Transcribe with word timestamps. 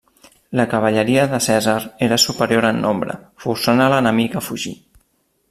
La 0.59 0.63
cavalleria 0.69 1.25
de 1.33 1.39
Cèsar 1.47 1.75
era 2.07 2.17
superior 2.23 2.67
en 2.71 2.81
nombre, 2.87 3.19
forçant 3.45 3.87
a 3.87 3.93
l'enemic 3.97 4.41
a 4.41 4.45
fugir. 4.49 4.75